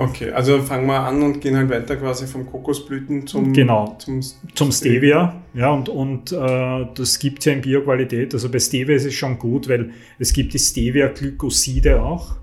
[0.00, 3.96] Okay, also fangen wir an und gehen halt weiter quasi vom Kokosblüten zum, Genau.
[3.98, 4.20] zum,
[4.54, 8.32] Zum Stevia, ja, und, und äh, das gibt es ja in Bioqualität.
[8.32, 9.90] Also bei Stevia ist es schon gut, weil
[10.20, 12.36] es gibt die Stevia-Glykoside auch,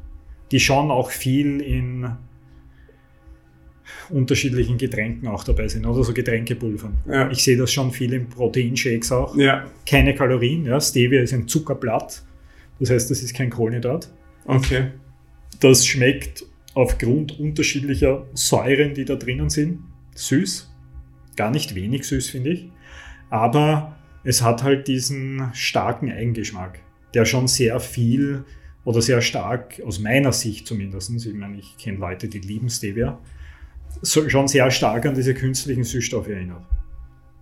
[0.52, 2.10] die schon auch viel in
[4.10, 6.98] unterschiedlichen Getränken auch dabei sind, oder so Getränkepulvern.
[7.08, 7.32] Ja.
[7.32, 9.36] Ich sehe das schon viel in Proteinshakes auch.
[9.38, 10.80] Ja, Keine Kalorien, ja.
[10.82, 12.22] Stevia ist ein Zuckerblatt,
[12.80, 14.10] das heißt, das ist kein Kohlenhydrat.
[14.46, 14.88] okay.
[15.62, 16.44] Das schmeckt
[16.75, 19.79] aufgrund unterschiedlicher Säuren, die da drinnen sind,
[20.13, 20.71] süß.
[21.35, 22.70] Gar nicht wenig süß, finde ich.
[23.29, 26.79] Aber es hat halt diesen starken Eigengeschmack,
[27.13, 28.45] der schon sehr viel
[28.84, 33.20] oder sehr stark, aus meiner Sicht zumindest, ich meine, ich kenne Leute, die lieben Stevia,
[34.01, 36.63] so, schon sehr stark an diese künstlichen Süßstoffe erinnert.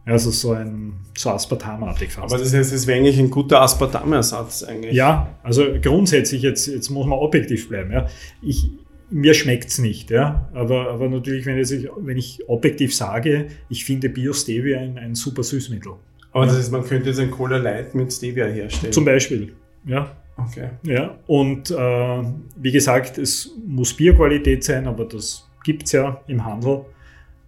[0.05, 2.34] Also so ein so Aspartamartig fast.
[2.34, 4.93] Aber das heißt, es wäre eigentlich ein guter Aspartamersatz eigentlich.
[4.93, 7.91] Ja, also grundsätzlich, jetzt, jetzt muss man objektiv bleiben.
[7.91, 8.07] Ja.
[8.41, 8.70] Ich,
[9.13, 10.49] mir schmeckt es nicht, ja.
[10.54, 15.43] aber, aber natürlich, wenn, ich, wenn ich objektiv sage, ich finde Bio-Stevia ein, ein super
[15.43, 15.93] Süßmittel.
[16.32, 18.91] Aber das heißt, man könnte jetzt ein Cola Light mit Stevia herstellen.
[18.91, 19.54] Zum Beispiel.
[19.85, 20.70] Ja, okay.
[20.84, 21.15] ja.
[21.27, 22.24] Und äh,
[22.57, 26.85] wie gesagt, es muss Bioqualität sein, aber das gibt es ja im Handel.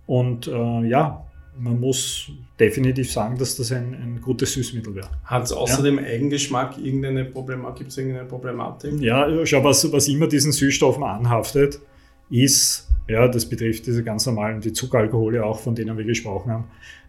[0.06, 1.26] Und äh, ja,
[1.58, 5.09] man muss definitiv sagen, dass das ein, ein gutes Süßmittel wäre.
[5.25, 7.80] Hat es außer dem Eigengeschmack irgendeine Problematik?
[7.80, 9.00] Gibt es irgendeine Problematik?
[9.02, 11.80] Ja, schau, was, was immer diesen Süßstoffen anhaftet,
[12.30, 16.66] ist, ja, das betrifft diese ganz normalen, die Zuckeralkohole auch, von denen wir gesprochen haben,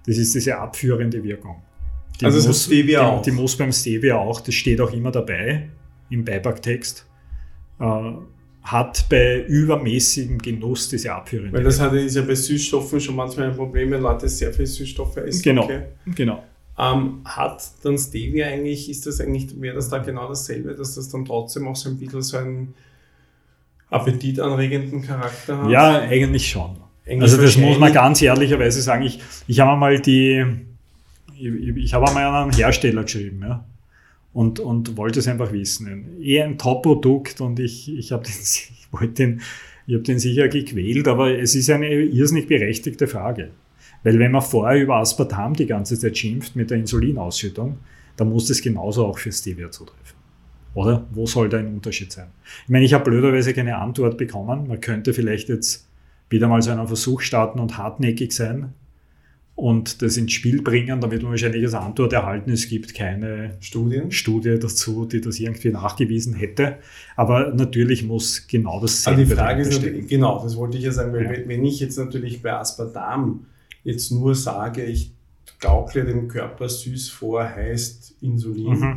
[0.06, 1.62] das ist diese abführende Wirkung.
[2.20, 3.22] Die Also das muss, hat Stevia die, auch.
[3.22, 5.70] Die muss beim Stevia auch, das steht auch immer dabei
[6.10, 7.06] im Beipacktext,
[7.80, 8.12] äh,
[8.66, 13.50] hat bei übermäßigem Genuss diese abführende Weil das hat, ist ja bei Süßstoffen schon manchmal
[13.50, 15.42] ein Problem, wenn Leute sehr viel Süßstoffe essen.
[15.42, 15.82] Genau, Okay.
[16.16, 16.42] genau.
[16.76, 21.08] Ähm, hat dann Stevia eigentlich, ist das eigentlich, wäre das da genau dasselbe, dass das
[21.08, 22.74] dann trotzdem auch so ein bisschen so einen
[23.88, 25.70] appetitanregenden Charakter hat?
[25.70, 26.76] Ja, eigentlich schon.
[27.06, 29.04] Eigentlich also das muss man ganz ehrlicherweise sagen.
[29.04, 30.44] Ich, ich habe einmal die,
[31.38, 33.64] ich, ich habe an einen Hersteller geschrieben, ja.
[34.36, 36.20] Und, und wollte es einfach wissen.
[36.20, 39.40] Eher ein Top-Produkt und ich, ich habe den, ich wollte den,
[39.86, 43.52] ich habe den sicher gequält, aber es ist eine irrsinnig berechtigte Frage.
[44.02, 47.78] Weil wenn man vorher über Aspartam die ganze Zeit schimpft mit der Insulinausschüttung,
[48.18, 50.18] dann muss das genauso auch für Stevia zutreffen.
[50.74, 51.06] Oder?
[51.12, 52.26] Wo soll da ein Unterschied sein?
[52.64, 54.68] Ich meine, ich habe blöderweise keine Antwort bekommen.
[54.68, 55.88] Man könnte vielleicht jetzt
[56.28, 58.74] wieder mal so einen Versuch starten und hartnäckig sein
[59.56, 64.12] und das ins Spiel bringen, damit man wahrscheinlich als Antwort erhalten, es gibt keine Studien?
[64.12, 66.76] Studie dazu, die das irgendwie nachgewiesen hätte.
[67.16, 70.92] Aber natürlich muss genau Aber dasselbe die Frage ist natürlich, genau, das wollte ich ja
[70.92, 71.48] sagen, weil Ja.
[71.48, 73.46] wenn- ich jetzt natürlich bei Aspartam
[73.82, 75.10] jetzt nur sage, ich
[75.58, 78.96] gaukle dem Körper süß vor, heißt Insulin, Mhm.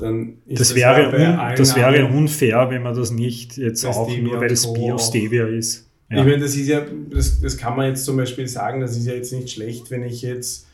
[0.00, 4.08] dann ist Das, ja wäre, un, das wäre unfair, wenn man das nicht jetzt auch
[4.16, 4.72] nur, weil es.
[4.72, 5.87] Bio-Stevia ist.
[6.10, 6.18] Ja.
[6.18, 9.06] Ich meine, das ist ja, das, das kann man jetzt zum Beispiel sagen, das ist
[9.06, 10.66] ja jetzt nicht schlecht, wenn ich jetzt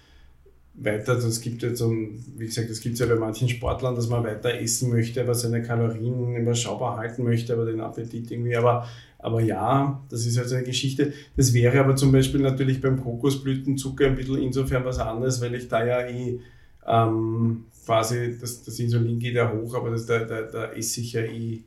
[0.75, 1.93] weiter, das gibt jetzt so,
[2.37, 5.34] wie gesagt, das gibt es ja bei manchen Sportlern, dass man weiter essen möchte, aber
[5.34, 10.49] seine Kalorien überschaubar halten möchte, aber den Appetit irgendwie, aber, aber ja, das ist halt
[10.49, 11.12] so eine Geschichte.
[11.37, 15.69] Das wäre aber zum Beispiel natürlich beim Kokosblütenzucker ein bisschen insofern was anderes, weil ich
[15.69, 16.41] da ja eh
[16.87, 21.12] ähm, quasi, das, das Insulin geht ja hoch, aber das, da, da, da esse ich
[21.12, 21.62] ja eh.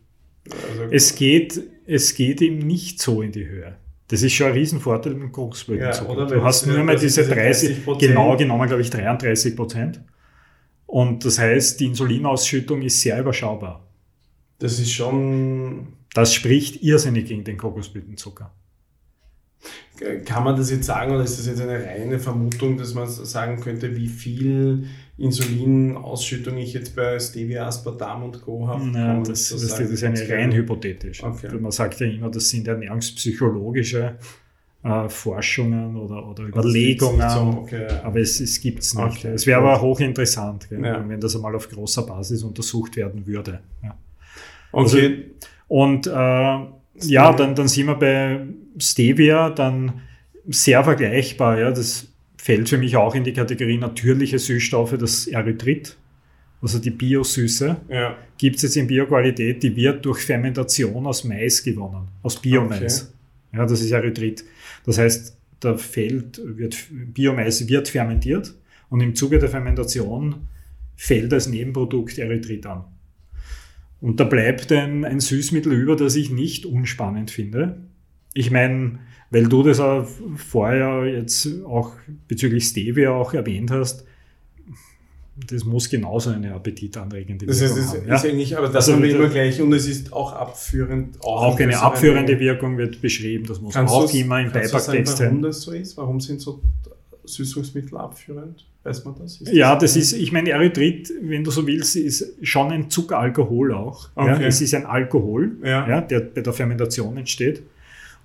[0.52, 3.75] Also, Es geht, es geht eben nicht so in die Höhe.
[4.09, 6.18] Das ist schon ein Riesenvorteil mit dem Kokosblütenzucker.
[6.18, 8.00] Ja, du hast nur mal diese 30, 30%.
[8.00, 10.02] genau genommen, glaube ich, 33 Prozent.
[10.85, 13.85] Und das heißt, die Insulinausschüttung ist sehr überschaubar.
[14.59, 18.53] das ist schon Das spricht irrsinnig gegen den Kokosblütenzucker.
[20.25, 23.59] Kann man das jetzt sagen oder ist das jetzt eine reine Vermutung, dass man sagen
[23.59, 28.67] könnte, wie viel Insulinausschüttung ich jetzt bei Stevia, Aspartam und Co.
[28.67, 28.85] habe?
[28.85, 31.23] Man das, das, das ist eine rein hypothetisch.
[31.23, 31.57] Okay.
[31.59, 34.16] Man sagt ja immer, das sind ernährungspsychologische
[34.83, 37.29] äh, Forschungen oder, oder Überlegungen.
[37.29, 37.88] so, okay.
[38.03, 39.05] Aber es, es gibt es nicht.
[39.05, 41.03] Okay, es wäre aber hochinteressant, gell, Ja.
[41.07, 43.59] wenn das einmal auf großer Basis untersucht werden würde.
[43.84, 43.97] Ja.
[44.72, 44.99] Also
[45.67, 48.46] Und äh, ja, dann, dann sind wir bei
[48.78, 50.02] Stevia, dann
[50.47, 51.59] sehr vergleichbar.
[51.59, 52.08] Ja, das
[52.47, 55.97] fällt für mich auch in die Kategorie natürliche Süßstoffe, das Erythrit,
[56.61, 57.76] also die Biosüße.
[57.90, 58.17] ja.
[58.38, 63.14] Gibt es jetzt in Bioqualität, die wird durch Fermentation aus Mais gewonnen, aus Biomais.
[63.52, 64.46] Ja, das ist Erythrit.
[64.85, 66.78] Das heißt, der Feld wird,
[67.14, 68.53] Biomais wird fermentiert
[68.90, 70.47] und im Zuge der Fermentation
[70.96, 72.85] fällt als Nebenprodukt Erythrit an.
[74.00, 77.82] Und da bleibt ein, ein Süßmittel über, das ich nicht unspannend finde.
[78.37, 78.99] Ich meine,
[79.31, 81.91] weil du das auch vorher jetzt auch
[82.28, 84.05] bezüglich Stevia auch erwähnt hast,
[85.49, 88.11] das muss genauso eine appetitanregende Das heißt, Wirkung haben.
[88.16, 88.29] ist ja.
[88.31, 91.17] eigentlich, aber das Also haben wir immer gleich und es ist auch abführend.
[91.23, 92.39] Auch in eine abführende Mengen.
[92.39, 95.41] Wirkung wird beschrieben, das muss auch immer im Beipacktext Warum sein.
[95.43, 95.95] das so ist?
[95.97, 96.61] Warum sind so
[97.25, 98.66] Süßungsmittel abführend?
[98.83, 99.41] Weiß man das?
[99.41, 103.73] Ist Ja, das ist, ich meine, Erythrit, wenn du so willst, ist schon ein Zuckeralkohol
[103.73, 104.09] auch.
[104.16, 104.45] Ja, Okay.
[104.45, 105.87] es ist ein Alkohol, Ja.
[105.87, 107.61] ja, der bei der Fermentation entsteht.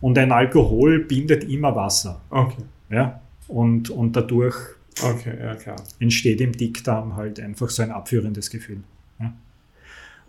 [0.03, 2.21] Und ein Alkohol bindet immer Wasser.
[2.29, 2.63] Okay.
[2.91, 3.23] Ja?
[3.49, 4.57] Und, und dadurch
[5.03, 8.83] Okay, ja entsteht im Dickdarm halt einfach so ein abführendes Gefühl.
[9.19, 9.33] Ja?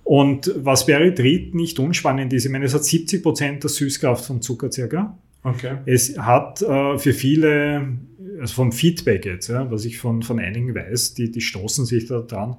[0.05, 4.41] Und was bei Erythrit nicht unspannend ist, ich meine, es hat 70% der Süßkraft von
[4.41, 5.17] Zucker circa.
[5.43, 5.77] Okay.
[5.85, 7.97] Es hat äh, für viele,
[8.39, 12.05] also vom Feedback jetzt, ja, was ich von, von einigen weiß, die, die stoßen sich
[12.05, 12.55] da dran,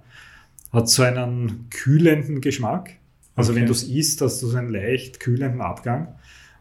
[0.73, 2.91] hat so einen kühlenden Geschmack.
[3.37, 3.61] Also Okay.
[3.61, 6.15] wenn du es isst, hast du so einen leicht kühlenden Abgang.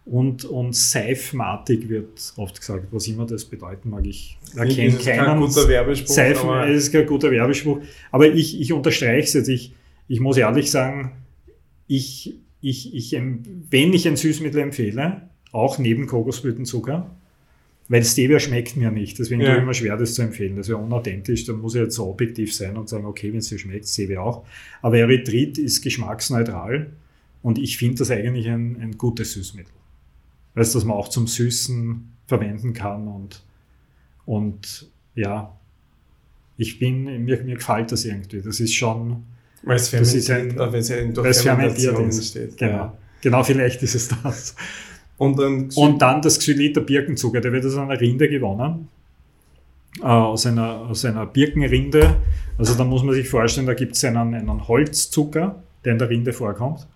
[0.06, 4.06] Und, und seifmatig wird oft gesagt, was immer das bedeuten mag.
[4.06, 6.14] Ich erkenne ist kein keinen guter Werbespruch.
[6.14, 7.80] Seifen, ist kein guter Werbespruch.
[8.12, 9.48] Aber ich, ich unterstreiche es jetzt.
[9.48, 9.74] Ich,
[10.10, 11.14] ich muss ehrlich sagen,
[11.88, 13.18] ich, ich, ich,
[13.70, 17.10] wenn ich ein Süßmittel empfehle, auch neben Kokosblütenzucker,
[17.88, 19.20] weil Stevia schmeckt mir nicht.
[19.20, 19.48] Deswegen Ja.
[19.48, 20.58] tue ich immer schwer, das zu empfehlen.
[20.58, 21.46] Das wäre unauthentisch.
[21.46, 24.20] Da muss ich jetzt so objektiv sein und sagen, okay, wenn es dir schmeckt, Stevia
[24.22, 24.46] auch.
[24.82, 26.88] Aber Erythrit ist geschmacksneutral
[27.42, 29.72] und ich finde das eigentlich ein, ein gutes Süßmittel.
[30.56, 33.42] Weißt du, dass man auch zum Süßen verwenden kann und,
[34.26, 35.52] und ja,
[36.58, 38.42] ich bin, mir, mir gefällt das irgendwie.
[38.42, 39.24] Das ist schon,
[39.64, 42.16] weil es fermentiert, ein- wenn es ja durch weil es fermentiert ist.
[42.18, 42.58] entsteht.
[42.58, 42.72] Genau.
[42.74, 42.98] Ja.
[43.22, 44.56] Genau, vielleicht ist es das.
[45.18, 48.90] Und dann Und dann das Xylit der Birkenzucker, der wird aus einer Rinde gewonnen.
[50.02, 52.18] Äh, aus, einer, aus einer Birkenrinde.
[52.58, 56.10] Also da muss man sich vorstellen, da gibt es einen, einen Holzzucker, der in der
[56.10, 56.88] Rinde vorkommt.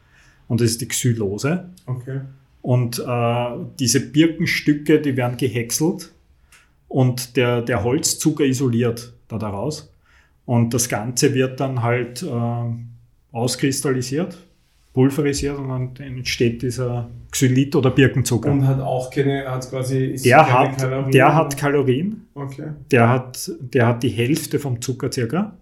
[0.48, 1.70] Und das ist die Xylose.
[1.86, 2.22] okay.
[2.62, 3.46] Und äh,
[3.80, 6.12] diese Birkenstücke, die werden gehäckselt
[6.88, 9.94] und der, der Holzzucker isoliert da daraus.
[10.46, 12.28] Und das Ganze wird dann halt äh,
[13.32, 14.38] auskristallisiert,
[14.94, 18.52] pulverisiert und dann entsteht dieser Xylit oder Birkenzucker.
[18.52, 21.12] Und hat auch keine, hat quasi ist der, keine hat, Kalorien.
[21.12, 22.70] der hat Kalorien, Okay.
[22.92, 25.58] der hat, der hat die Hälfte vom Zucker circa.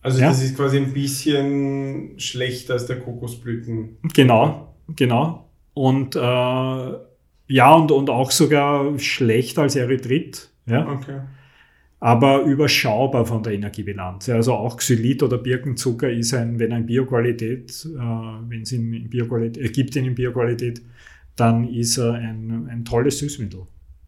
[0.00, 0.28] Also Ja.
[0.30, 3.98] das ist quasi ein bisschen schlechter als der Kokosblüten.
[4.14, 5.48] Genau, genau.
[5.74, 10.48] Und äh, ja, und, und auch sogar schlechter als Erythrit.
[10.66, 10.88] Ja.
[10.88, 11.20] Okay.
[12.02, 14.28] aber überschaubar von der Energiebilanz.
[14.28, 17.98] Also auch Xylit oder Birkenzucker ist ein, wenn ein Bioqualität, äh,
[18.48, 20.82] wenn es in Bioqualität, äh, gibt ihn in Bioqualität,
[21.36, 23.60] dann ist er ein, ein tolles Süßmittel.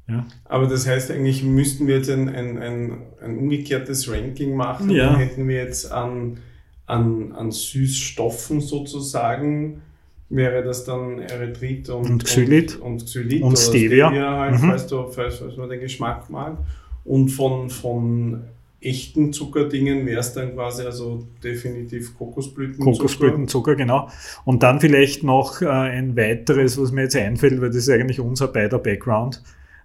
[0.09, 0.27] Ja.
[0.45, 4.91] Aber das heißt eigentlich, müssten wir jetzt ein, ein, ein, ein umgekehrtes Ranking machen.
[4.91, 5.13] Ja.
[5.13, 6.39] Dann hätten wir jetzt an,
[6.87, 9.83] an, an Süßstoffen sozusagen,
[10.31, 12.77] wäre das dann Erythrit und, Und Xylit.
[12.77, 14.11] Und, und, Xylit Und oder Stevia.
[14.11, 14.69] halt, Mhm.
[14.71, 16.59] falls, du, falls, falls man den Geschmack mag.
[17.05, 18.45] Und von, von
[18.81, 22.91] echten Zuckerdingen wäre es dann quasi also definitiv Kokosblütenzucker.
[22.99, 24.09] Kokosblütenzucker, genau.
[24.45, 28.21] Und dann vielleicht noch äh, ein weiteres, was mir jetzt einfällt, weil das ist eigentlich
[28.21, 29.43] unser beider Background,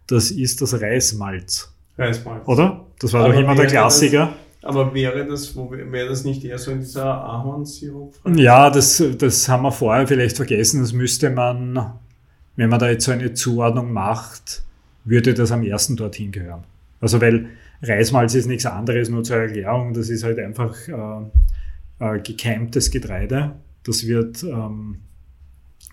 [0.07, 2.47] das ist das Reismalz, Reismalz.
[2.47, 2.86] oder?
[3.00, 4.33] Das war Aber doch immer der Klassiker.
[4.61, 8.15] Aber wäre das, wäre das nicht eher so in dieser Ahornsirup?
[8.35, 10.81] Ja, das, das haben wir vorher vielleicht vergessen.
[10.81, 11.94] Das müsste man,
[12.56, 14.63] wenn man da jetzt so eine Zuordnung macht,
[15.06, 16.63] würde das am ersten dorthin gehören.
[17.00, 17.47] Also weil
[17.81, 23.55] Reismalz ist nichts anderes, nur zur Erklärung, das ist halt einfach äh, äh, gekeimtes Getreide.
[23.83, 25.00] Das wird ähm,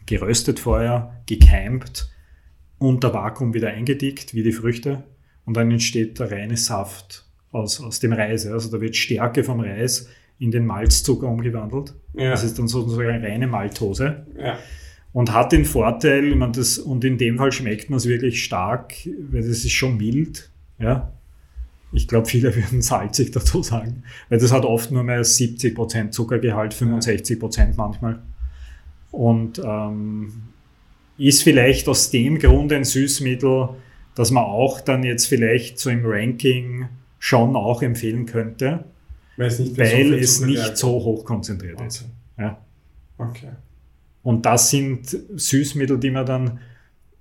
[0.06, 2.10] geröstet vorher, gekeimt,
[2.78, 5.04] unter Vakuum wieder eingedickt, wie die Früchte.
[5.44, 7.25] Und dann entsteht der reine Saft
[7.56, 8.46] aus, aus dem Reis.
[8.46, 10.08] Also da wird Stärke vom Reis
[10.38, 11.94] in den Malzzucker umgewandelt.
[12.14, 12.30] Ja.
[12.30, 14.58] Das ist dann sozusagen eine reine Maltose ja.
[15.12, 18.94] und hat den Vorteil, meine, das, und in dem Fall schmeckt man es wirklich stark,
[19.30, 20.50] weil das ist schon mild.
[20.78, 21.12] Ja.
[21.92, 26.74] Ich glaube, viele würden salzig dazu sagen, weil das hat oft nur mehr 70% Zuckergehalt,
[26.74, 28.22] 65% manchmal.
[29.10, 30.32] Und ähm,
[31.16, 33.70] ist vielleicht aus dem Grund ein Süßmittel,
[34.14, 36.88] das man auch dann jetzt vielleicht so im Ranking
[37.26, 38.84] schon auch empfehlen könnte,
[39.36, 42.02] Weil es nicht, weil viel es nicht so hoch konzentriert ist.
[42.02, 42.42] Okay.
[42.44, 42.64] Ja.
[43.18, 43.50] okay.
[44.22, 46.60] Und das sind Süßmittel, die man dann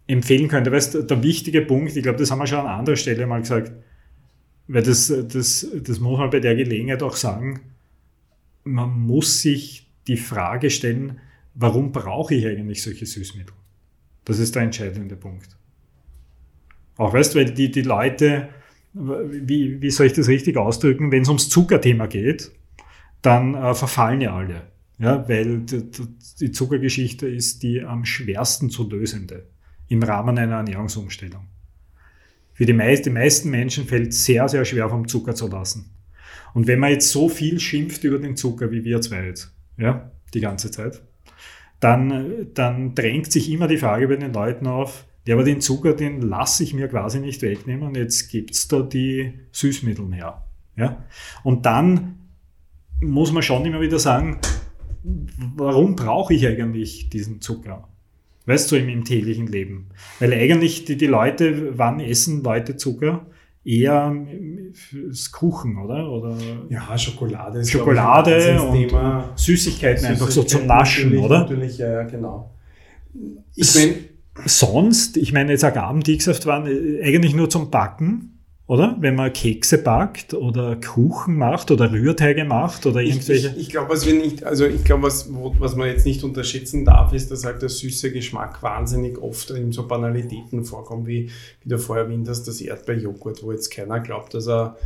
[0.06, 0.72] empfehlen könnte.
[0.72, 3.72] Weißt, der wichtige Punkt, ich glaube, das haben wir schon an anderer Stelle mal gesagt,
[4.68, 7.62] weil das, das, das muss man bei der Gelegenheit auch sagen,
[8.64, 11.20] man muss sich die Frage stellen,
[11.56, 13.56] warum brauche ich eigentlich solche Süßmittel?
[14.24, 15.58] Das ist der entscheidende Punkt.
[16.98, 18.50] Auch weißt du, weil die, die Leute,
[18.96, 22.52] wie, wie soll ich das richtig ausdrücken, wenn es ums Zuckerthema geht,
[23.22, 24.62] dann äh, verfallen ja alle.
[24.98, 25.66] Ja, weil
[26.40, 29.46] die, Zuckergeschichte ist die am schwersten zu lösende
[29.90, 31.48] im Rahmen einer Ernährungsumstellung.
[32.54, 35.92] Für die, meist, die meisten Menschen fällt sehr, sehr schwer vom Zucker zu lassen.
[36.54, 40.10] Und wenn man jetzt so viel schimpft über den Zucker, wie wir zwei jetzt, ja,
[40.34, 41.02] die ganze Zeit,
[41.82, 45.94] dann, dann drängt sich immer die Frage bei den Leuten auf, ja, aber den Zucker,
[45.94, 50.46] den lasse ich mir quasi nicht wegnehmen, jetzt gibt's da die Süßmittel her.
[50.76, 51.04] Ja?
[51.44, 52.16] Und dann
[53.02, 54.40] muss man schon immer wieder sagen,
[55.56, 57.88] warum brauche ich eigentlich diesen Zucker?
[58.46, 59.88] Weißt du, im, im täglichen Leben.
[60.20, 63.26] Weil eigentlich die, die Leute, wann essen Leute Zucker?
[63.64, 64.16] Eher
[64.74, 66.12] fürs Kuchen, oder?
[66.12, 66.38] oder
[66.70, 69.32] ja, Schokolade ist Schokolade und Thema.
[69.36, 71.40] Süßigkeiten einfach so zum Naschen, natürlich, oder?
[71.40, 72.54] Natürlich, ja, genau.
[73.56, 73.96] Ich meine,
[74.46, 78.36] sonst, ich meine, jetzt Agavendicksaft waren äh, eigentlich nur zum Backen
[78.68, 78.98] oder?
[79.00, 83.50] Wenn man Kekse backt oder Kuchen macht oder Rührteige macht oder irgendwelche.
[83.50, 86.24] Ich, ich, ich glaube, was wir nicht, also ich glaube, was, was man jetzt nicht
[86.24, 91.30] unterschätzen darf, ist, dass halt der süße Geschmack wahnsinnig oft in so Banalitäten vorkommt, wie,
[91.62, 94.78] wie du vorher erwähnt hast, das Erdbeerjoghurt, wo jetzt keiner glaubt, dass er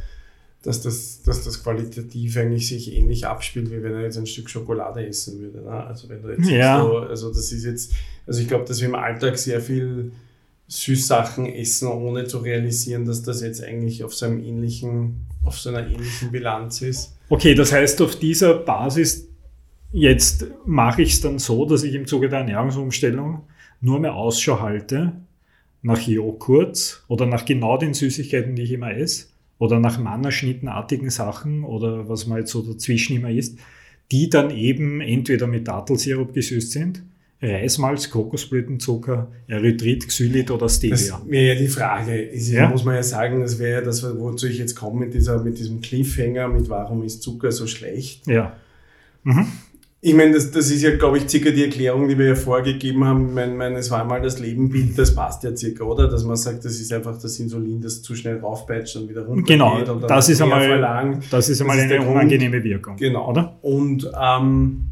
[0.64, 4.50] dass das, dass das qualitativ eigentlich sich ähnlich abspielt, wie wenn er jetzt ein Stück
[4.50, 5.62] Schokolade essen würde.
[5.62, 5.72] Ne?
[5.72, 6.82] Also wenn du jetzt ja.
[6.82, 7.94] so, also das ist jetzt,
[8.28, 10.12] also ich glaube, dass wir im Alltag sehr viel
[10.68, 15.70] Süßsachen essen, ohne zu realisieren, dass das jetzt eigentlich auf so, einem ähnlichen, auf so
[15.70, 17.16] einer ähnlichen Bilanz ist.
[17.30, 19.28] Okay, das heißt, auf dieser Basis,
[19.92, 23.44] jetzt mache ich es dann so, dass ich im Zuge der Ernährungsumstellung
[23.82, 25.14] nur mehr Ausschau halte
[25.82, 29.28] nach Joghurt oder nach genau den Süßigkeiten, die ich immer esse,
[29.60, 33.60] oder nach mannerschnittenartigen Sachen oder was man jetzt so dazwischen immer isst,
[34.12, 37.04] die dann eben entweder mit Dattelsirup gesüßt sind
[37.42, 40.98] Reismalz, Kokosblütenzucker, Erythrit, Xylit oder Stevia?
[40.98, 42.22] Das wäre ja die Frage.
[42.22, 42.70] Ist, ja?
[42.70, 45.58] Muss man ja sagen, das wäre ja das, wozu ich jetzt komme mit, dieser, mit
[45.58, 48.28] diesem Cliffhanger, mit warum ist Zucker so schlecht.
[48.28, 48.58] Ja.
[49.24, 49.48] Mhm.
[50.02, 53.04] Ich meine, das, das ist ja, glaube ich, circa die Erklärung, die wir ja vorgegeben
[53.04, 53.28] haben.
[53.28, 56.08] Ich meine, mein, es war einmal das Lebenbild, das passt ja circa, oder?
[56.08, 59.44] Dass man sagt, das ist einfach das Insulin, das zu schnell raufpeitscht und wieder runter
[59.46, 61.26] Genau, geht und das, ist einmal, verlangt.
[61.32, 62.96] das ist einmal das ist eine unangenehme Wirkung.
[62.96, 63.30] Genau.
[63.30, 63.58] Oder?
[63.62, 64.86] Und ähm,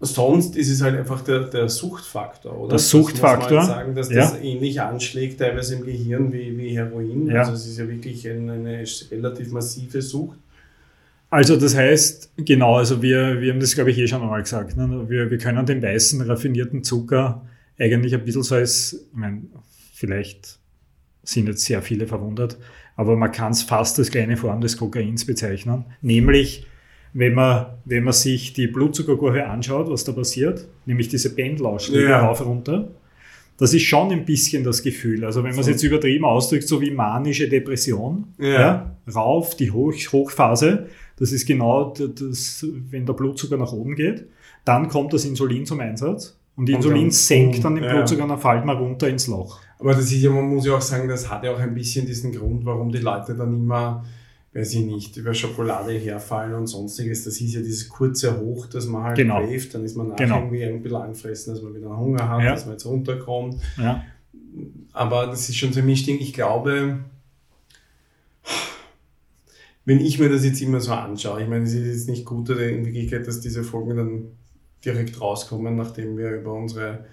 [0.00, 2.68] Sonst ist es halt einfach der, der Suchtfaktor, oder?
[2.70, 3.48] Der Suchtfaktor.
[3.48, 7.26] Das muss man halt sagen, dass das ähnlich anschlägt, teilweise im Gehirn wie, wie Heroin.
[7.26, 7.40] Ja.
[7.40, 10.38] Also es ist ja wirklich eine, eine relativ massive Sucht.
[11.30, 14.76] Also das heißt, genau, also wir, wir haben das, glaube ich, eh schon einmal gesagt.
[14.76, 15.06] Ne?
[15.08, 17.46] Wir, wir können den weißen, raffinierten Zucker
[17.78, 19.42] eigentlich ein bisschen so als, ich meine,
[19.92, 20.58] vielleicht
[21.22, 22.58] sind jetzt sehr viele verwundert,
[22.96, 26.66] aber man kann es fast als kleine Form des Kokains bezeichnen, nämlich
[27.12, 32.26] wenn man, wenn man sich die Blutzuckerkurve anschaut, was da passiert, nämlich diese Pendelausschläge ja.
[32.26, 32.90] rauf runter,
[33.58, 35.24] das ist schon ein bisschen das Gefühl.
[35.24, 38.48] Also wenn man es jetzt übertrieben ausdrückt, so wie manische Depression, ja.
[38.48, 40.86] ja rauf, die Hoch Hochphase,
[41.16, 44.26] das ist genau das, wenn der Blutzucker nach oben geht,
[44.64, 47.92] dann kommt das Insulin zum Einsatz und Insulin und dann, senkt dann den ja.
[47.92, 49.60] Blutzucker und dann fällt man runter ins Loch.
[49.80, 52.06] Aber das ist ja, man muss ja auch sagen, das hat ja auch ein bisschen
[52.06, 54.04] diesen Grund, warum die Leute dann immer
[54.54, 57.24] weiß ich nicht, über Schokolade herfallen und sonstiges.
[57.24, 59.40] Das ist ja dieses kurze Hoch, das man halt genau.
[59.40, 60.38] craved, dann ist man nachher genau.
[60.38, 62.52] irgendwie ein bisschen angefressen, dass man wieder Hunger hat, ja.
[62.52, 63.56] dass man jetzt runterkommt.
[63.76, 64.04] Ja.
[64.92, 66.18] Aber das ist schon so ein Mischding.
[66.18, 67.00] Ich glaube,
[69.84, 72.48] wenn ich mir das jetzt immer so anschaue, ich meine, es ist jetzt nicht gut
[72.50, 74.24] in Wirklichkeit, dass diese Folgen dann
[74.84, 77.04] direkt rauskommen, nachdem wir über unsere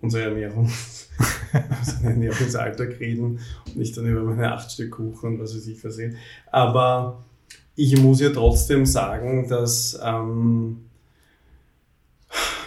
[0.00, 0.70] unsere Ernährung,
[1.52, 5.82] also Ernährungsalltag reden und nicht dann über meine acht Stück Kuchen und was weiß ich
[5.84, 5.98] was
[6.50, 7.24] Aber
[7.76, 10.88] ich muss ja trotzdem sagen, dass ähm,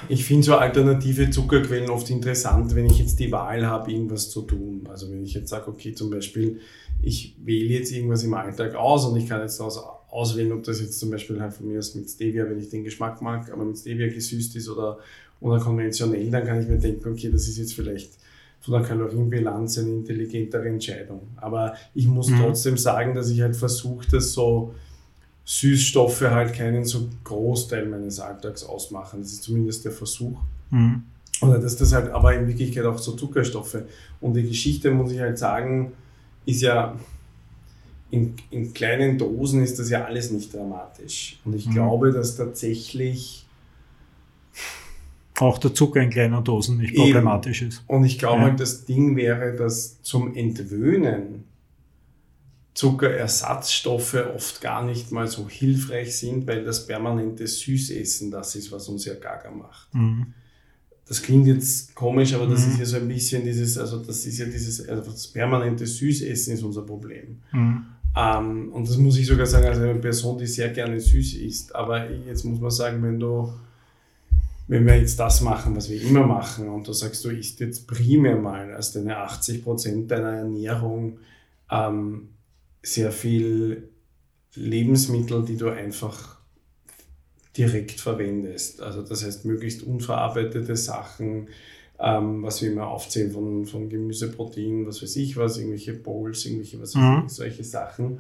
[0.09, 4.41] ich finde so alternative Zuckerquellen oft interessant, wenn ich jetzt die Wahl habe, irgendwas zu
[4.41, 4.88] tun.
[4.89, 6.59] Also wenn ich jetzt sage, okay, zum Beispiel,
[7.01, 10.81] ich wähle jetzt irgendwas im Alltag aus und ich kann jetzt aus, auswählen, ob das
[10.81, 13.63] jetzt zum Beispiel halt von mir ist mit Stevia, wenn ich den Geschmack mag, aber
[13.63, 15.00] mit Stevia gesüßt ist oder,
[15.41, 18.12] oder konventionell, dann kann ich mir denken, okay, das ist jetzt vielleicht
[18.62, 21.21] von der Kalorienbilanz eine intelligentere Entscheidung.
[21.38, 22.39] Aber ich muss mhm.
[22.39, 24.74] trotzdem sagen, dass ich halt versuche, dass so
[25.43, 29.21] Süßstoffe halt keinen so Großteil meines Alltags ausmachen.
[29.21, 30.39] Das ist zumindest der Versuch.
[30.69, 31.03] Mhm.
[31.41, 33.77] Oder dass das halt aber in Wirklichkeit auch so Zuckerstoffe.
[34.21, 35.93] Und die Geschichte, muss ich halt sagen,
[36.45, 36.95] ist ja,
[38.12, 41.39] in, in kleinen Dosen ist das ja alles nicht dramatisch.
[41.45, 41.74] Und ich mhm.
[41.74, 43.48] glaube, dass tatsächlich
[45.41, 47.83] auch der Zucker in kleinen Dosen nicht problematisch ist.
[47.88, 48.48] Und ich glaube ja.
[48.50, 51.45] halt, das Ding wäre, dass zum Entwöhnen
[52.74, 58.88] Zuckerersatzstoffe oft gar nicht mal so hilfreich sind, weil das permanente Süßessen das ist, was
[58.88, 59.93] uns ja gaga macht.
[59.93, 60.33] Mhm.
[61.07, 62.71] Das klingt jetzt komisch, aber das mhm.
[62.71, 66.53] ist ja so ein bisschen dieses, also das ist ja dieses, also das permanente Süßessen
[66.53, 67.41] ist unser Problem.
[67.51, 67.86] Mhm.
[68.15, 71.75] Ähm, und das muss ich sogar sagen, als eine Person, die sehr gerne süß isst.
[71.75, 73.51] Aber jetzt muss man sagen, wenn du
[74.68, 77.88] wenn wir jetzt das machen, was wir immer machen, und du sagst, du isst jetzt
[77.88, 81.20] primär mal als deine 80 Prozent deiner Ernährung
[81.70, 82.30] ähm,
[82.82, 83.89] sehr viel
[84.56, 86.38] Lebensmittel, die du einfach
[87.58, 88.82] direkt verwendest.
[88.82, 91.48] Also das heißt möglichst unverarbeitete Sachen,
[92.00, 96.46] ähm, was wir immer aufzählen von, von Gemüse, Protein, was weiß ich was, irgendwelche Bowls,
[96.46, 97.24] irgendwelche was mhm.
[97.25, 98.20] ich, solche Sachen.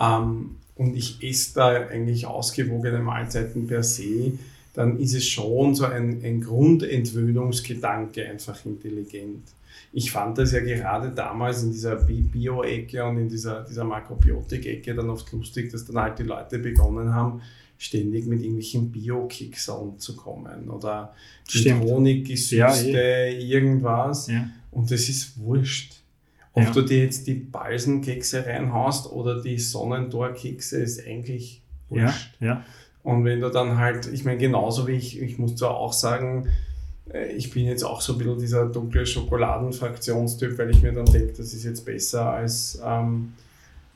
[0.00, 4.32] Ähm, und ich esse da eigentlich ausgewogene Mahlzeiten per se,
[4.78, 9.42] dann ist es schon so ein, ein Grundentwöhnungsgedanke einfach intelligent.
[9.92, 15.10] Ich fand das ja gerade damals in dieser Bio-Ecke und in dieser, dieser Makrobiotik-Ecke dann
[15.10, 17.42] oft lustig, dass dann halt die Leute begonnen haben,
[17.76, 21.12] ständig mit irgendwelchen Bio-Kicksern zu kommen oder
[21.52, 23.36] mit Honig gesüßte ja, eh.
[23.36, 24.28] irgendwas.
[24.28, 24.48] Ja.
[24.70, 26.04] Und das ist wurscht.
[26.52, 26.70] Ob ja.
[26.70, 32.36] du dir jetzt die Balsenkekse reinhaust oder die Sonnentor-Kekse, ist eigentlich wurscht.
[32.38, 32.64] Ja,
[33.08, 36.48] Und wenn du dann halt, ich meine, genauso wie ich, ich muss zwar auch sagen,
[37.10, 41.06] äh, ich bin jetzt auch so ein bisschen dieser dunkle Schokoladen-Fraktionstyp, weil ich mir dann
[41.06, 43.32] denke, das ist jetzt besser als ähm,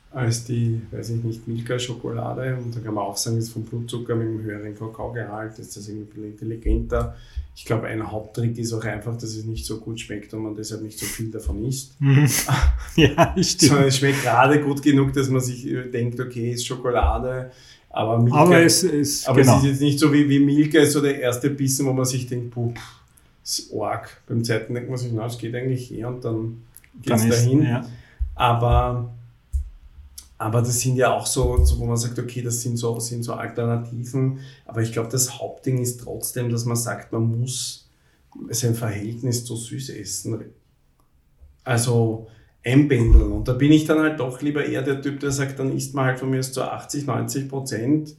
[0.09, 2.57] als die, weiß ich nicht, Milka-Schokolade.
[2.57, 5.75] Und da kann man auch sagen, das ist vom Blutzucker mit einem höheren Kakaogehalt, ist
[5.77, 7.15] das irgendwie ein bisschen intelligenter.
[7.55, 10.55] Ich glaube, ein Haupttrick ist auch einfach, dass es nicht so gut schmeckt und man
[10.55, 11.95] deshalb nicht so viel davon isst.
[12.95, 13.61] Ja, stimmt.
[13.61, 17.51] Sondern es schmeckt gerade gut genug, dass man sich denkt, okay, ist Schokolade.
[17.93, 19.57] Aber, Milka, aber, es, ist, aber genau.
[19.57, 22.05] es ist jetzt nicht so wie, wie Milka, ist so der erste Bissen, wo man
[22.05, 22.73] sich denkt, puh,
[23.43, 24.21] ist arg.
[24.27, 26.63] Beim zweiten denkt man sich, na, es geht eigentlich eher und dann
[27.01, 27.63] geht es dahin.
[27.63, 27.85] Ja.
[28.33, 29.13] Aber
[30.43, 33.23] aber das sind ja auch so, so, wo man sagt, okay, das sind so, sind
[33.23, 34.39] so Alternativen.
[34.65, 37.87] Aber ich glaube, das Hauptding ist trotzdem, dass man sagt, man muss
[38.49, 40.43] sein Verhältnis zu süß essen.
[41.63, 42.27] Also
[42.65, 43.31] einpendeln.
[43.31, 45.93] Und da bin ich dann halt doch lieber eher der Typ, der sagt, dann isst
[45.93, 48.15] man halt von mir zu 80, 90 Prozent,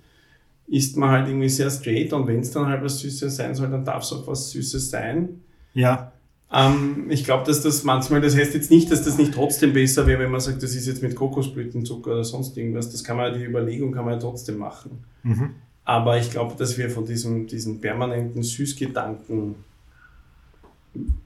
[0.66, 2.12] isst man halt irgendwie sehr straight.
[2.12, 4.90] Und wenn es dann halt was Süßes sein soll, dann darf es auch was Süßes
[4.90, 5.40] sein.
[5.72, 6.12] Ja.
[6.52, 10.06] Ähm, ich glaube, dass das manchmal, das heißt jetzt nicht, dass das nicht trotzdem besser
[10.06, 12.90] wäre, wenn man sagt, das ist jetzt mit Kokosblütenzucker oder sonst irgendwas.
[12.90, 15.04] Das kann man, die Überlegung kann man ja trotzdem machen.
[15.22, 15.50] Mhm.
[15.84, 19.56] Aber ich glaube, dass wir von diesem, diesem permanenten Süßgedanken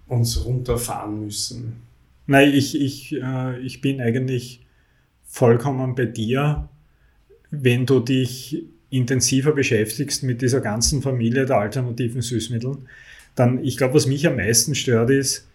[0.08, 1.88] uns runterfahren müssen.
[2.28, 4.64] Nein, ich, ich, äh, ich bin eigentlich
[5.26, 6.68] vollkommen bei dir,
[7.50, 12.79] wenn du dich intensiver beschäftigst mit dieser ganzen Familie der alternativen Süßmittel
[13.38, 15.46] dann, ich glaube, was mich am meisten stört, ist,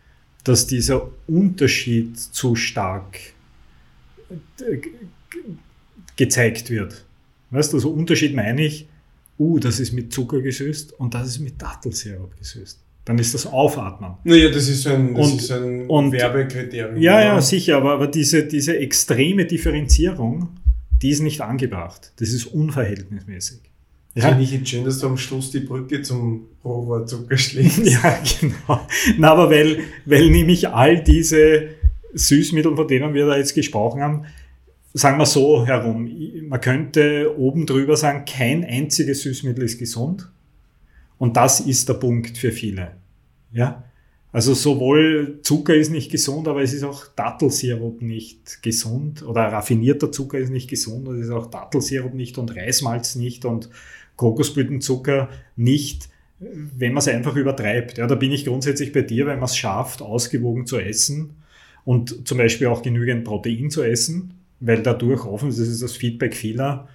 [0.44, 3.20] dass dieser Unterschied zu stark
[4.60, 4.78] äh,
[6.16, 7.06] gezeigt wird.
[7.52, 8.88] Weißt du, also Unterschied meine ich,
[9.38, 12.80] uh, das ist mit Zucker gesüßt und das ist mit Dattelsirup gesüßt.
[13.06, 14.14] Dann ist das Aufatmen.
[14.24, 17.02] Naja, das ist ein, das und, ist ein und, Werbekriterium.
[17.02, 20.50] Ja, ja, sicher, aber, aber diese, diese extreme Differenzierung,
[21.02, 22.14] die ist nicht angebracht.
[22.18, 23.60] Das ist unverhältnismäßig.
[24.16, 24.30] Ja.
[24.30, 27.80] Finde ich jetzt schön, dass du am Schluss die Brücke zum Rohrzucker schlägst.
[27.86, 28.88] Ja, genau.
[29.18, 31.70] Na, aber weil, weil nämlich all diese
[32.14, 34.26] Süßmittel, von denen wir da jetzt gesprochen haben,
[34.94, 36.10] sagen wir so herum,
[36.48, 40.30] man könnte oben drüber sagen, kein einziges Süßmittel ist gesund.
[41.18, 42.92] Und das ist der Punkt für viele.
[43.52, 43.84] Ja?
[44.34, 50.12] Also sowohl Zucker ist nicht gesund, aber es ist auch Dattelsirup nicht gesund oder raffinierter
[50.12, 53.70] Zucker ist nicht gesund, es ist auch Dattelsirup nicht und Reismalz nicht und
[54.16, 58.00] Kokosblütenzucker nicht, wenn man es einfach übertreibt.
[58.00, 61.36] Ja, da bin ich grundsätzlich bei dir, wenn man es schafft, ausgewogen zu essen
[61.86, 66.36] und zum Beispiel auch genügend Protein zu essen, weil dadurch offen, das ist das Feedback
[66.36, 66.88] vieler,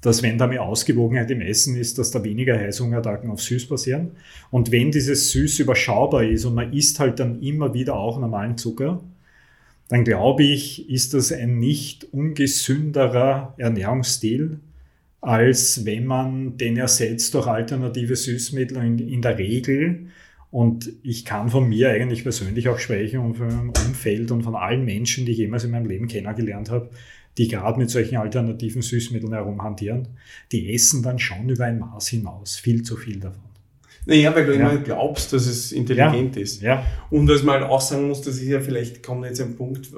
[0.00, 4.12] dass wenn da mehr Ausgewogenheit im Essen ist, dass da weniger Heißhungerattacken auf Süß passieren.
[4.50, 8.56] Und wenn dieses Süß überschaubar ist und man isst halt dann immer wieder auch normalen
[8.56, 9.02] Zucker,
[9.88, 14.60] dann glaube ich, ist das ein nicht ungesünderer Ernährungsstil,
[15.20, 20.06] als wenn man den ersetzt durch alternative Süßmittel in, in der Regel.
[20.50, 24.54] Und ich kann von mir eigentlich persönlich auch sprechen und von meinem Umfeld und von
[24.54, 26.90] allen Menschen, die ich jemals in meinem Leben kennengelernt habe,
[27.40, 30.08] die gerade mit solchen alternativen Süßmitteln herumhantieren,
[30.52, 33.40] die essen dann schon über ein Maß hinaus, viel zu viel davon.
[34.04, 34.68] Naja, weil du ja.
[34.68, 36.42] immer glaubst, dass es intelligent ja.
[36.42, 36.60] ist.
[36.60, 36.84] Ja.
[37.08, 39.88] Und was man halt auch sagen muss, das ist ja vielleicht, kommt jetzt ein Punkt,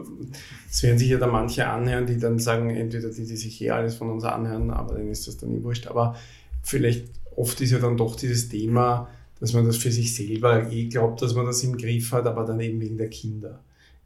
[0.71, 3.71] es werden sich ja da manche anhören, die dann sagen, entweder die, die sich eh
[3.71, 5.89] alles von uns anhören, aber dann ist das dann nicht wurscht.
[5.89, 6.15] Aber
[6.63, 9.09] vielleicht oft ist ja dann doch dieses Thema,
[9.41, 12.45] dass man das für sich selber eh glaubt, dass man das im Griff hat, aber
[12.45, 13.59] dann eben wegen der Kinder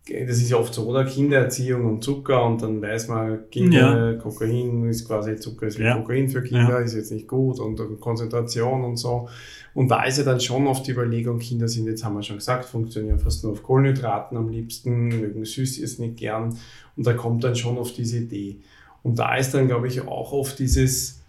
[0.08, 1.04] das ist ja oft so, oder?
[1.04, 4.18] Kindererziehung und Zucker und dann weiß man, Kinder, ja.
[4.18, 5.96] Kokain ist quasi Zucker ist wie ja.
[5.96, 6.78] Kokain für Kinder, ja.
[6.78, 9.28] ist jetzt nicht gut und Konzentration und so.
[9.74, 12.36] Und da ist ja dann schon oft die Überlegung, Kinder sind, jetzt haben wir schon
[12.36, 16.56] gesagt, funktionieren fast nur auf Kohlenhydraten am liebsten, mögen süß ist nicht gern
[16.96, 18.60] und da kommt dann schon oft diese Idee.
[19.02, 21.20] Und da ist dann, glaube ich, auch oft dieses,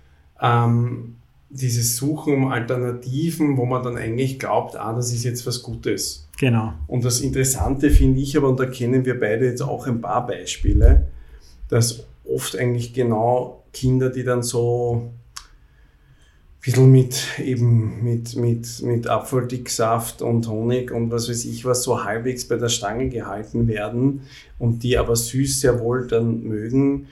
[0.41, 1.15] ähm,
[1.49, 6.27] dieses Suchen um Alternativen, wo man dann eigentlich glaubt, ah, das ist jetzt was Gutes.
[6.39, 6.73] Genau.
[6.87, 10.27] Und das Interessante finde ich aber, und da kennen wir beide jetzt auch ein paar
[10.27, 11.07] Beispiele,
[11.69, 19.07] dass oft eigentlich genau Kinder, die dann so ein bisschen mit eben mit, mit, mit
[19.07, 24.21] Apfeldicksaft und Honig und was weiß ich was so halbwegs bei der Stange gehalten werden
[24.59, 27.07] und die aber süß sehr wohl dann mögen,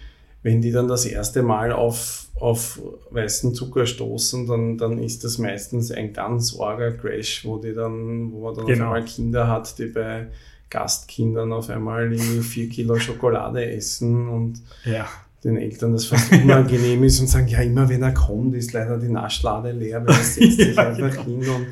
[0.46, 2.80] wenn die dann das erste Mal auf, auf
[3.10, 8.32] weißen Zucker stoßen, dann, dann ist das meistens ein ganz orger Crash, wo die dann,
[8.32, 8.90] wo man dann genau.
[8.90, 10.28] auf einmal Kinder hat, die bei
[10.70, 15.08] Gastkindern auf einmal irgendwie vier Kilo Schokolade essen und ja.
[15.44, 19.00] den Eltern das fast unangenehm ist und sagen, ja, immer wenn er kommt, ist leider
[19.00, 21.24] die Naschlade leer, weil er setzt sich einfach genau.
[21.24, 21.68] hin und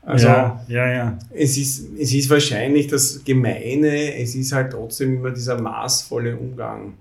[0.00, 1.18] also ja, ja, ja.
[1.34, 6.94] Es, ist, es ist wahrscheinlich das Gemeine, es ist halt trotzdem immer dieser maßvolle Umgang.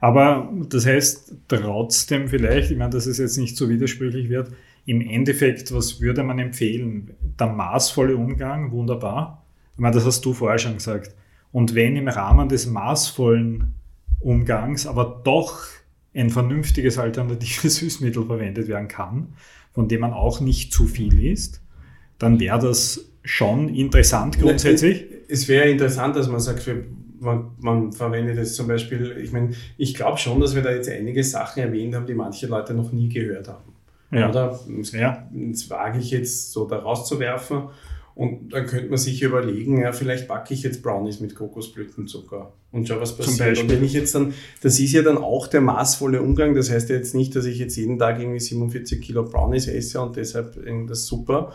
[0.00, 4.52] Aber das heißt trotzdem vielleicht, ich meine, dass es jetzt nicht so widersprüchlich wird,
[4.86, 7.10] im Endeffekt, was würde man empfehlen?
[7.38, 9.44] Der maßvolle Umgang, wunderbar.
[9.74, 11.14] Ich meine, das hast du vorher schon gesagt.
[11.52, 13.74] Und wenn im Rahmen des maßvollen
[14.20, 15.64] Umgangs aber doch
[16.14, 19.34] ein vernünftiges alternatives Süßmittel verwendet werden kann,
[19.72, 21.60] von dem man auch nicht zu viel isst,
[22.18, 25.04] dann wäre das schon interessant grundsätzlich.
[25.28, 26.66] Es wäre interessant, dass man sagt,
[27.20, 30.88] man, man verwendet es zum Beispiel, ich meine, ich glaube schon, dass wir da jetzt
[30.88, 33.72] einige Sachen erwähnt haben, die manche Leute noch nie gehört haben.
[34.10, 34.28] Ja.
[34.30, 34.60] Oder?
[34.78, 35.28] Das, ja.
[35.32, 37.64] das wage ich jetzt so da rauszuwerfen.
[38.14, 42.88] Und dann könnte man sich überlegen, ja, vielleicht backe ich jetzt Brownies mit Kokosblütenzucker und
[42.88, 43.58] schau, was passiert.
[43.58, 46.54] Und wenn ich jetzt dann, das ist ja dann auch der maßvolle Umgang.
[46.54, 50.00] Das heißt ja jetzt nicht, dass ich jetzt jeden Tag irgendwie 47 Kilo Brownies esse
[50.00, 51.52] und deshalb das super.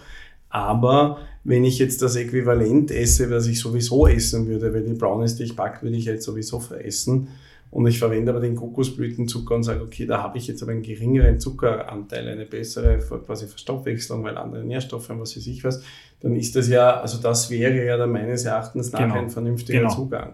[0.52, 5.36] Aber wenn ich jetzt das Äquivalent esse, was ich sowieso essen würde, weil die Brownies,
[5.36, 7.30] die ich backe, würde ich jetzt sowieso veressen,
[7.72, 10.82] und ich verwende aber den Kokosblütenzucker und sage, okay, da habe ich jetzt aber einen
[10.82, 15.82] geringeren Zuckeranteil, eine bessere quasi Verstoffwechslung, weil andere Nährstoffe und was weiß ich was,
[16.20, 19.16] dann ist das ja, also das wäre ja dann meines Erachtens nach genau.
[19.16, 19.96] ein vernünftiger genau.
[19.96, 20.34] Zugang.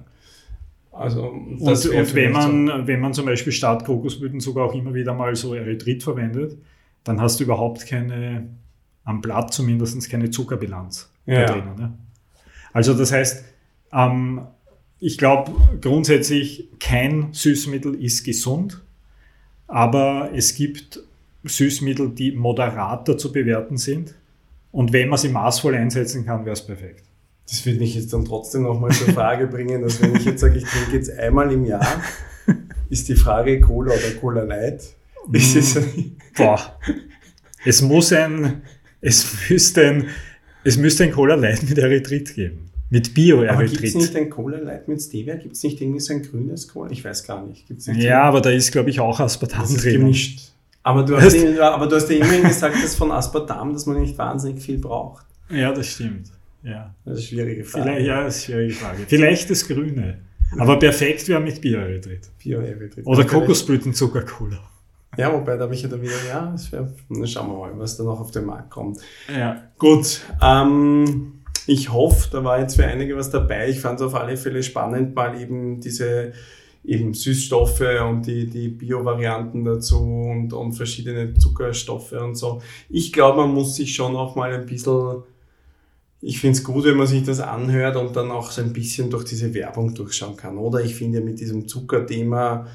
[0.92, 2.88] Also und, und wenn, man, so.
[2.88, 6.58] wenn man zum Beispiel statt Kokosblütenzucker auch immer wieder mal so Erythrit verwendet,
[7.04, 8.48] dann hast du überhaupt keine,
[9.08, 11.46] am Blatt zumindest keine Zuckerbilanz ja.
[11.46, 11.76] da drinnen.
[11.78, 11.94] Ne?
[12.74, 13.44] Also das heißt,
[13.94, 14.42] ähm,
[15.00, 18.84] ich glaube grundsätzlich, kein Süßmittel ist gesund,
[19.68, 21.00] aber es gibt
[21.46, 24.14] Süßmittel, die moderater zu bewerten sind.
[24.74, 27.04] Und wenn man sie maßvoll einsetzen kann, wäre es perfekt.
[27.50, 30.58] Das würde mich jetzt dann trotzdem nochmal zur Frage bringen, dass wenn ich jetzt sage,
[30.58, 31.88] ich trinke jetzt einmal im Jahr,
[32.90, 34.84] ist die Frage Cola oder Cola Light.
[35.32, 35.80] Ist es,
[36.36, 36.78] Boah.
[37.64, 38.64] es muss ein,
[39.02, 40.08] es müsste ein,
[40.64, 42.70] es müsste ein Cola Light mit Erythrit geben.
[42.90, 43.82] Mit Bio-Erythrit.
[43.82, 45.36] Gibt es nicht ein Cola Light mit Stevia?
[45.36, 46.90] Gibt es nicht irgendwie so ein grünes Cola?
[46.92, 47.68] Ich weiß gar nicht.
[47.68, 50.02] Gibt's nicht ja, aber da ist, glaube ich, auch Aspartam drin.
[50.02, 50.54] gemischt.
[50.84, 54.00] Aber du, hast ja, aber du hast ja immerhin gesagt, dass von Aspartam, dass man
[54.00, 55.26] nicht wahnsinnig viel braucht.
[55.50, 56.32] Ja, das stimmt.
[56.64, 56.96] Ja.
[57.04, 57.84] Das ist eine schwierige Frage.
[57.84, 59.04] Vielleicht, ja, das ist eine schwierige Frage.
[59.08, 60.20] Vielleicht das Grüne.
[60.58, 62.30] Aber perfekt wäre mit Bio-Erythrit.
[62.42, 63.06] Bio-Erythrit.
[63.06, 64.60] Oder Kokosblütenzucker-Cola.
[65.18, 68.04] Ja, wobei da habe ich ja dann wieder, ja, wär, schauen wir mal, was da
[68.04, 69.00] noch auf den Markt kommt.
[69.36, 69.64] Ja.
[69.78, 73.70] Gut, ähm, ich hoffe, da war jetzt für einige was dabei.
[73.70, 76.34] Ich fand es auf alle Fälle spannend, mal eben diese
[76.88, 82.62] eben Süßstoffe und die, die Bio-Varianten dazu und, und verschiedene Zuckerstoffe und so.
[82.90, 85.24] Ich glaube, man muss sich schon auch mal ein bisschen,
[86.22, 89.10] ich finde es gut, wenn man sich das anhört und dann auch so ein bisschen
[89.10, 90.58] durch diese Werbung durchschauen kann.
[90.58, 92.68] Oder ich finde ja mit diesem Zuckerthema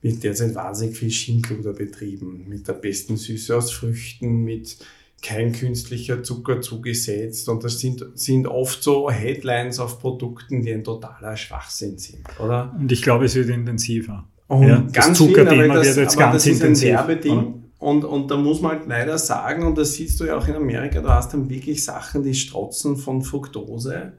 [0.00, 2.44] wird derzeit wahnsinnig viel Schindluder betrieben.
[2.48, 4.78] Mit der besten Süße aus Früchten, mit
[5.22, 10.84] kein künstlicher Zucker zugesetzt und das sind, sind oft so Headlines auf Produkten, die ein
[10.84, 12.74] totaler Schwachsinn sind, oder?
[12.78, 14.24] Und ich glaube, es wird intensiver.
[14.46, 16.90] Und ja, ganz Zuckerthema das, wird jetzt ganz das ist intensiv.
[16.90, 17.54] ein Werbeding.
[17.78, 20.54] Und, und da muss man halt leider sagen, und das siehst du ja auch in
[20.54, 24.12] Amerika, du hast dann wirklich Sachen, die strotzen von Fructose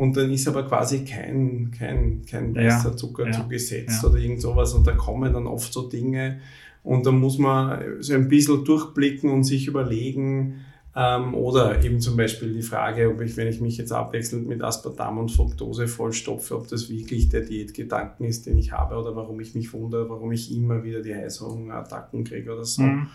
[0.00, 4.08] und dann ist aber quasi kein, kein, kein weißer Zucker ja, zugesetzt ja.
[4.08, 6.40] oder irgend sowas und da kommen dann oft so Dinge,
[6.82, 10.64] und da muss man so ein bisschen durchblicken und sich überlegen,
[10.96, 14.62] ähm, oder eben zum Beispiel die Frage, ob ich, wenn ich mich jetzt abwechselnd mit
[14.62, 19.38] Aspartam und Fructose vollstopfe, ob das wirklich der Diätgedanken ist, den ich habe, oder warum
[19.40, 22.82] ich mich wundere, warum ich immer wieder die Heißhungerattacken kriege oder so.
[22.82, 23.06] Mhm.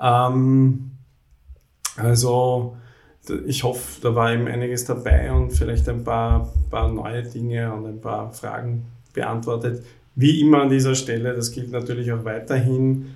[0.00, 0.90] Ähm,
[1.96, 2.76] also,
[3.30, 7.86] ich hoffe, da war eben einiges dabei und vielleicht ein paar, paar neue Dinge und
[7.86, 9.84] ein paar Fragen beantwortet.
[10.14, 13.14] Wie immer an dieser Stelle, das gilt natürlich auch weiterhin.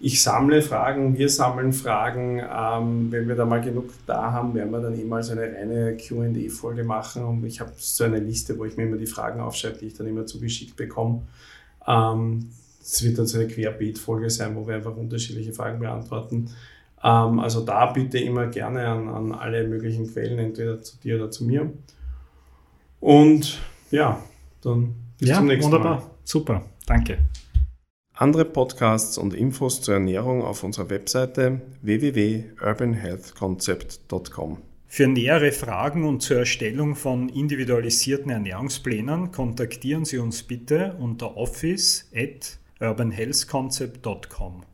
[0.00, 2.38] Ich sammle Fragen, wir sammeln Fragen.
[2.38, 5.96] Ähm, wenn wir da mal genug da haben, werden wir dann immer so eine reine
[5.96, 7.24] QA-Folge machen.
[7.24, 9.94] Und ich habe so eine Liste, wo ich mir immer die Fragen aufschreibe, die ich
[9.94, 11.22] dann immer zugeschickt bekomme.
[11.86, 16.48] Ähm, es wird dann so eine Querbeet-Folge sein, wo wir einfach unterschiedliche Fragen beantworten.
[17.02, 21.30] Ähm, also da bitte immer gerne an, an alle möglichen Quellen, entweder zu dir oder
[21.30, 21.72] zu mir.
[23.00, 23.58] Und
[23.90, 24.22] ja,
[24.62, 25.90] dann bis ja, zum nächsten wunderbar.
[25.90, 26.00] Mal.
[26.00, 27.20] Wunderbar, super, danke.
[28.14, 34.58] Andere Podcasts und Infos zur Ernährung auf unserer Webseite www.urbanhealthconcept.com.
[34.90, 42.10] Für nähere Fragen und zur Erstellung von individualisierten Ernährungsplänen kontaktieren Sie uns bitte unter office
[42.12, 44.64] at urbanhealthconcept.com.